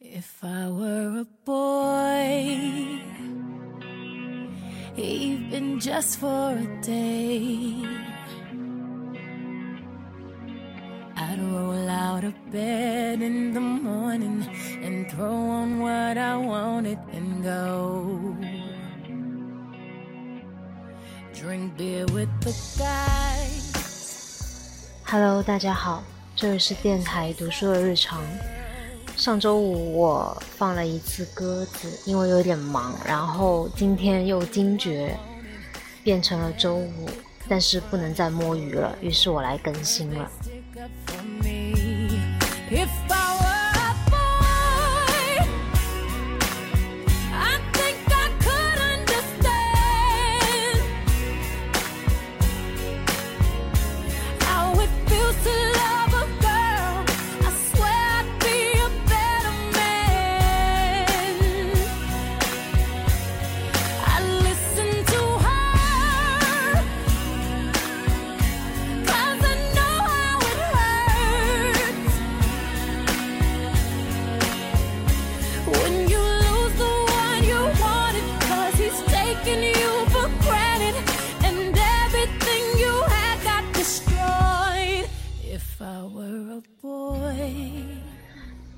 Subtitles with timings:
[0.00, 3.00] If I were a boy,
[4.96, 7.82] even just for a day,
[11.16, 14.46] I'd roll out of bed in the morning
[14.82, 18.36] and throw on what I wanted and go.
[21.32, 23.72] Drink beer with the guys.
[25.04, 26.02] Hello，大家好，
[26.36, 28.20] 这里是电台读书的日常。
[29.19, 35.13] 上周五我放了一次鸽子，因为有点忙，然后今天又惊觉
[36.05, 37.09] 变成了周五，
[37.45, 40.31] 但是不能再摸鱼了，于是我来更新了。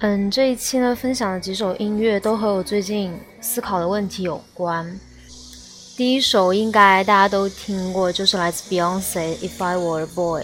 [0.00, 4.98] 嗯，这一期呢，分享的几首音乐都和我最近思考的问题有关。
[5.96, 9.00] 第一首应该大家都听过，就是来自 Beyonce，
[9.40, 10.42] 《If I Were a Boy》，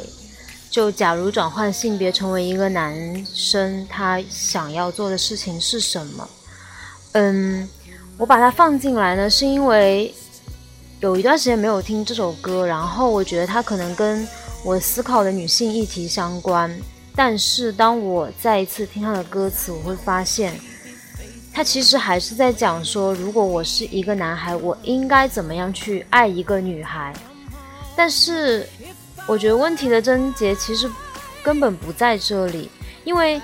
[0.70, 6.28] 就假如转换性别成为一个男生，他想要做的事情是什么？
[7.12, 7.68] 嗯，
[8.18, 10.12] 我把它放进来呢，是因为
[10.98, 14.26] 有一段时间没有听这首歌，然后我觉得它可能跟
[14.64, 16.76] 我思考的女性议题相关。
[17.16, 20.52] 但是当我再一次听他的歌词，我会发现，
[21.52, 27.12] 他其实还是在讲说，如果我是一个男孩，我应该怎么样去爱一个女孩。
[27.94, 28.68] 但是，
[29.28, 30.90] 我觉得问题的症结其实
[31.44, 32.68] 根本不在这里，
[33.04, 33.40] 因为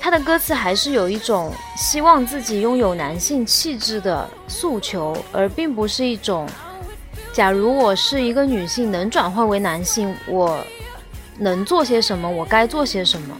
[0.00, 6.48] 他的歌词还是有一种希望自己拥有男性气质的诉求，而并不是一种，
[7.32, 10.58] 假如我是一个女性能转换为男性，我。
[11.38, 12.30] 能做些什么？
[12.30, 13.36] 我该做些什么？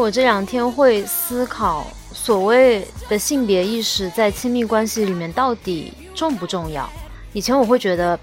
[0.00, 6.88] 我这两天会思考所谓的性别意识在亲密关系里面到底重不重要。
[7.34, 8.18] 以前我会觉得，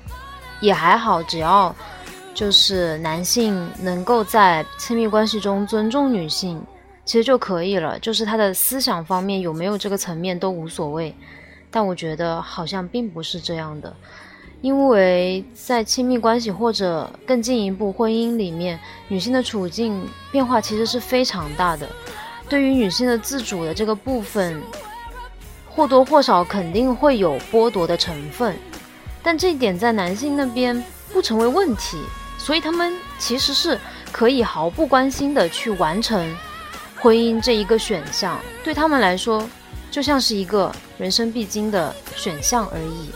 [0.59, 1.73] 也还好，只要
[2.33, 6.59] 就是男性能够在亲密关系中尊重女性，
[7.05, 7.97] 其实就可以了。
[7.99, 11.13] 就是他的思想方面有没有这个层面都无所谓。
[11.69, 13.95] 但我觉得好像并不是这样的。
[14.61, 21.87] 因为在亲密关系或者更进一步婚姻里面，女性的处境变化其实是非常大的，
[22.49, 24.59] 对于女性的自主的这个部分，
[25.69, 28.55] 或多或少肯定会有剥夺的成分，
[29.21, 30.81] 但这一点在男性那边
[31.13, 31.99] 不成为问题，
[32.39, 33.79] 所以他们其实是
[34.11, 36.35] 可以毫不关心的去完成
[36.95, 39.47] 婚姻这一个选项，对他们来说
[39.91, 43.11] 就像是一个人生必经的选项而已。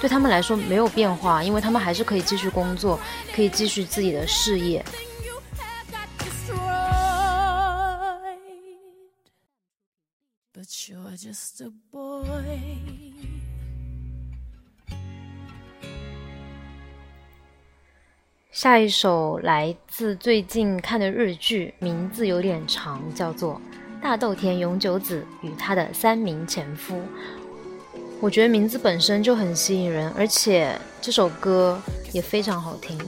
[0.00, 2.98] 对他们来说没有变化，因为他们还是可以继续工作，
[3.34, 4.82] 可以继续自己的事业。
[18.50, 23.54] 下一首来自最近看的日剧，名字有点长，叫做
[24.02, 26.96] 《大豆田永久子与她的三名前夫》。
[28.20, 31.80] 我觉得名字本身就很吸引人，而且这首歌
[32.12, 32.98] 也非常好听。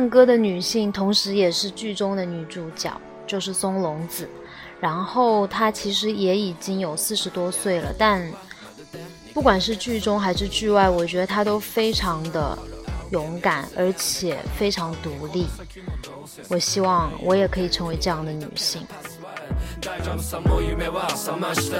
[0.00, 2.90] 唱歌的女性，同时也是剧中的女主角，
[3.26, 4.26] 就是松隆子。
[4.80, 8.26] 然后她其实也已经有四十多岁了，但
[9.34, 12.58] 不管是剧中还是剧外，我觉得她都非常的
[13.12, 15.44] 勇敢，而且非常独立。
[16.48, 18.78] 我希望我也可以成为这样的女性。
[19.80, 21.78] 大丈夫さも夢は覚ました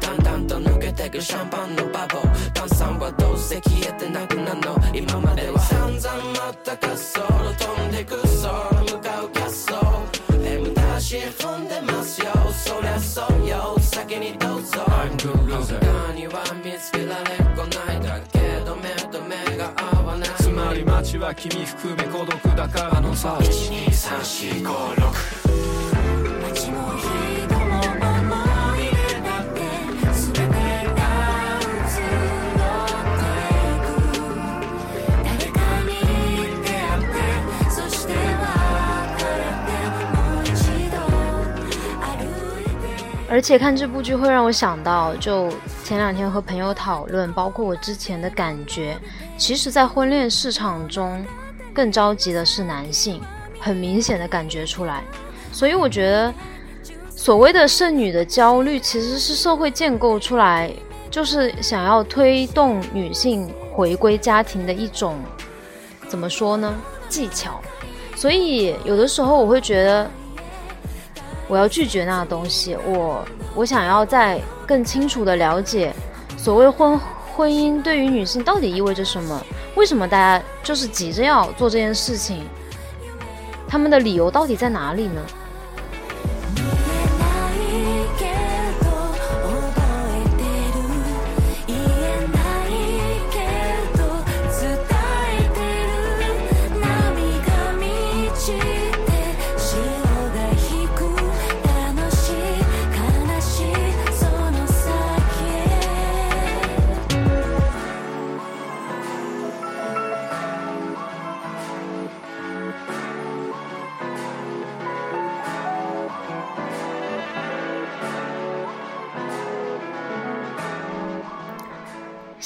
[0.00, 2.18] 淡々だんだんと抜けてくシャンパンのバボ
[2.52, 9.68] 炭酸はどうせ消えてなくなるの今までは散々まった滑走飛んでく空向かう滑走
[10.44, 25.37] M ダッシし、踏んでますよそりゃそうよ先にどうぞ I'm the loser 他には見つけられっこないだけど目と目が合わないつまり街は君含め孤独だからのさ12345
[43.30, 45.50] 而且看这部剧会让我想到，就
[45.84, 48.96] 前两天和朋友讨论，包括我之前的感觉，
[49.36, 51.22] 其实，在婚恋市场中，
[51.74, 53.20] 更着急的是男性，
[53.60, 55.02] 很明显的感觉出来。
[55.52, 56.32] 所以我觉得，
[57.14, 60.72] 所谓的剩女的焦虑，其实是社会建构出来，
[61.10, 65.16] 就是想要推动女性回归家庭的一种，
[66.08, 66.74] 怎么说呢？
[67.10, 67.60] 技巧。
[68.16, 70.10] 所以有的时候我会觉得。
[71.48, 73.24] 我要拒绝那个东西，我
[73.54, 75.92] 我想要再更清楚的了解，
[76.36, 76.98] 所谓婚
[77.34, 79.42] 婚姻对于女性到底意味着什么？
[79.74, 82.44] 为什么大家就是急着要做这件事情？
[83.66, 85.22] 他们的理由到底在哪里呢？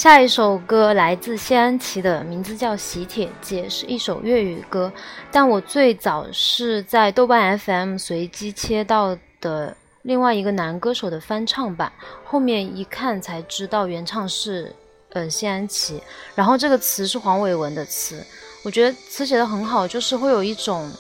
[0.03, 4.93] 下一首歌来自谢安琪，的名字叫《喜帖街》，是一首粤语歌。
[5.31, 11.93] 但我最早是在豆瓣 FM 随机切到的另外一个男歌手的翻唱版，
[12.25, 14.75] 后面一看才知道原唱是
[15.11, 16.03] 呃谢安琪。
[16.35, 18.21] 然后这个词是黄伟文的词，
[18.65, 20.91] 我觉得词写的很好，就是会有一种，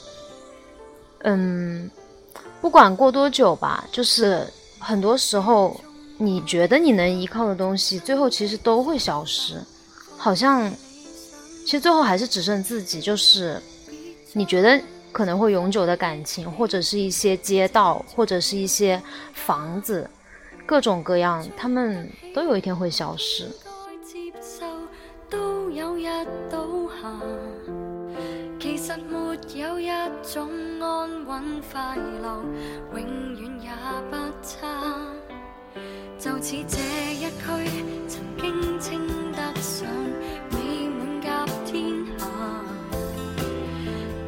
[1.22, 1.90] 嗯，
[2.60, 4.46] 不管过多久吧，就是
[4.78, 5.76] 很多时候。
[6.22, 9.56] 你觉得你能依靠的东西，最后其实都会消失，
[10.16, 10.70] 好像，
[11.64, 13.00] 其实最后还是只剩自己。
[13.00, 13.60] 就是，
[14.32, 19.02] 你觉得可能会永久的感情，或者是一些街道，或者是一些
[19.34, 20.08] 房子，
[20.64, 23.48] 各种各样，他们都有一天会消失。
[36.22, 36.78] 就似这
[37.14, 39.84] 一区，曾经称得上
[40.52, 42.26] 美满甲天下，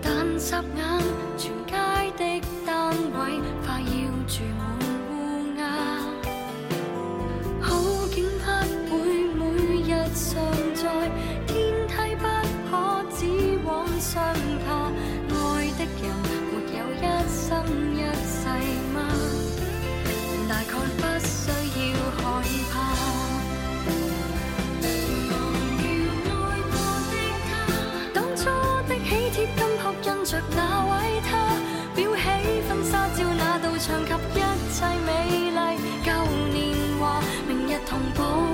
[0.02, 1.33] 但霎眼。
[37.94, 38.53] 永不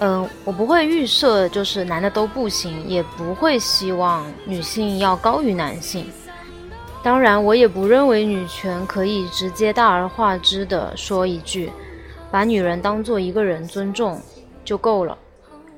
[0.00, 6.06] 嗯，我不会预设就是男的都不行，也不会希望女性要高于男性。
[7.02, 11.72] 当然，我也不认为女权可以直接大而化之的说一句，
[12.30, 14.20] 把女人当做一个人尊重
[14.64, 15.18] 就够了。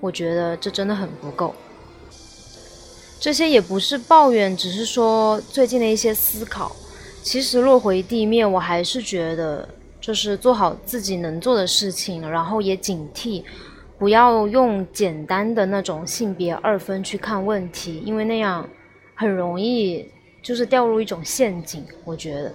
[0.01, 1.55] 我觉得这真的很不够。
[3.19, 6.75] 这些也不是抱怨，只是说最近的一些思考。
[7.23, 9.67] 其实落回地面，我还是觉得
[10.01, 13.43] 就是做好自己能做的事情，然后也警惕。
[14.01, 18.67] 不要用简单的那种性别二分去看问题，因为那样
[19.15, 20.11] 很容易
[20.43, 21.85] 就是掉入一种陷阱。
[22.07, 22.51] 我觉得，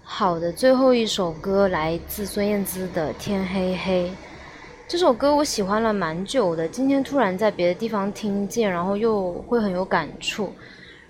[0.00, 4.10] 好的，最后一首歌来自孙燕姿的《天黑黑》，
[4.86, 10.52] 这首歌我喜欢了蛮久的，今天突然在别的地方听见，然后又会很有感触。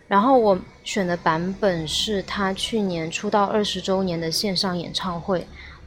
[0.07, 5.47] 然后我选的版本是她去年出道二十周年的线上演唱会。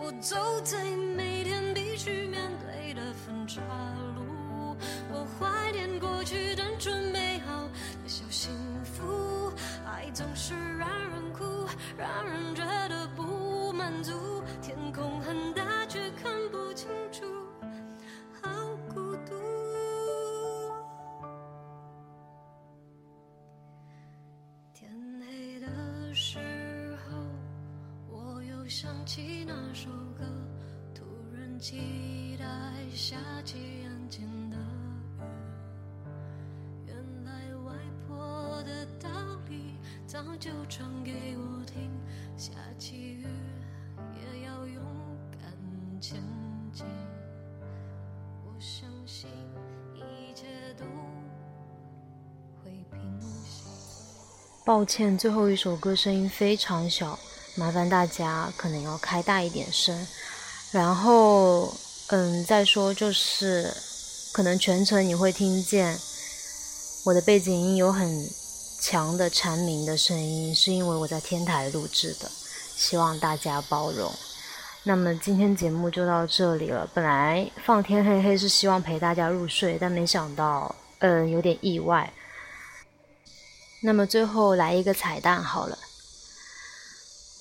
[0.00, 0.82] 我走在
[1.16, 3.60] 每天必须面对的分岔
[4.14, 4.22] 路，
[5.12, 8.52] 我怀念过去单纯美好的小幸
[8.84, 9.52] 福。
[9.84, 11.44] 爱总是让人哭，
[11.98, 14.40] 让人觉得不满足。
[14.62, 16.86] 天空很大，却看不清。
[28.68, 30.24] 想起那首歌
[30.94, 31.02] 突
[31.34, 32.44] 然期待
[32.94, 33.56] 下起
[33.86, 35.20] 安静的雨
[36.86, 37.32] 原来
[37.66, 37.72] 外
[38.06, 39.08] 婆的道
[39.48, 39.74] 理
[40.06, 41.90] 早就唱给我听
[42.36, 43.26] 下起雨
[44.12, 44.82] 也要勇
[45.40, 45.50] 敢
[45.98, 46.22] 前
[46.70, 46.84] 进
[48.46, 49.30] 我相信
[49.94, 50.44] 一切
[50.76, 50.84] 都
[52.62, 53.62] 会平息
[54.66, 57.18] 抱歉最后一首歌声音非常小
[57.58, 60.06] 麻烦大家可能要开大一点声，
[60.70, 63.74] 然后，嗯，再说就是，
[64.30, 65.98] 可能全程你会听见
[67.02, 68.30] 我的背景音有很
[68.80, 72.30] 强的蝉鸣的声音，是因为我在天台录制的，
[72.76, 74.08] 希望大家包容。
[74.84, 76.88] 那么今天节目就到这里了。
[76.94, 82.12] 本来放天黑黑是希望陪大家入睡，但没想到，嗯，有点意外。
[83.82, 85.76] 那么最后来一个彩蛋好了。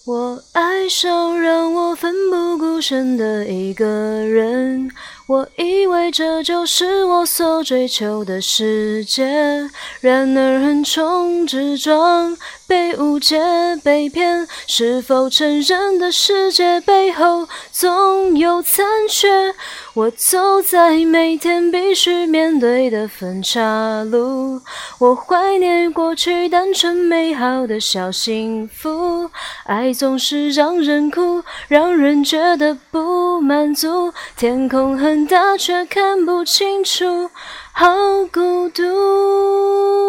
[0.07, 3.85] 我爱上让我奋不顾身的一个
[4.21, 4.89] 人，
[5.27, 12.37] 我以为这就是我所追求的世界，然而横冲直撞。
[12.67, 13.39] 被误解、
[13.81, 19.55] 被骗，是否承认的世界背后总有残缺？
[19.93, 24.61] 我走在每天必须面对的分岔路，
[24.99, 29.31] 我怀念过去单纯美好的小幸福。
[29.65, 34.13] 爱总是让人哭，让人觉得不满足。
[34.35, 37.29] 天空很大，却看不清楚，
[37.71, 37.93] 好
[38.29, 40.06] 孤独。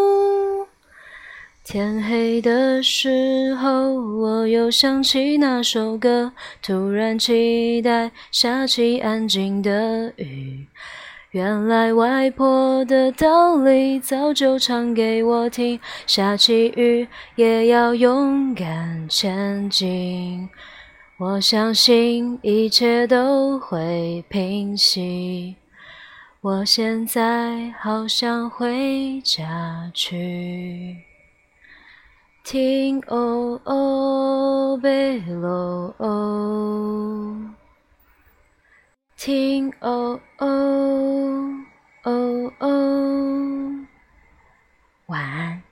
[1.70, 6.32] 天黑的时候，我又想起那首歌，
[6.62, 10.64] 突然期待下起安静的雨。
[11.32, 17.06] 原来外婆的道理早就唱给我听，下起雨
[17.36, 20.48] 也要勇敢前进。
[21.18, 25.54] 我相信一切都会平息。
[26.40, 31.07] 我现在好想回家去。
[32.50, 37.36] 听哦哦，贝罗哦，
[39.18, 41.46] 听哦哦
[42.04, 43.82] 哦，
[45.08, 45.62] 晚安。